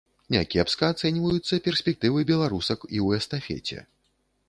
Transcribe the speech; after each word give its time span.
Някепска 0.35 0.89
ацэньваюцца 0.93 1.61
перспектывы 1.69 2.27
беларусак 2.33 2.89
і 2.89 2.93
ў 3.05 3.25
эстафеце. 3.25 3.89